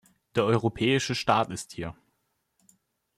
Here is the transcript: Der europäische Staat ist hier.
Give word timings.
Der 0.33 0.45
europäische 0.45 1.13
Staat 1.13 1.51
ist 1.51 1.73
hier. 1.73 1.95